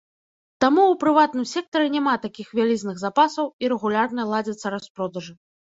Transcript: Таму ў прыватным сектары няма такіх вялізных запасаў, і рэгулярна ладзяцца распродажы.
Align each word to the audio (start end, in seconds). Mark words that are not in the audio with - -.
Таму 0.63 0.81
ў 0.87 0.95
прыватным 1.03 1.45
сектары 1.51 1.91
няма 1.97 2.15
такіх 2.25 2.47
вялізных 2.61 2.95
запасаў, 3.05 3.45
і 3.65 3.73
рэгулярна 3.77 4.21
ладзяцца 4.35 4.67
распродажы. 4.79 5.33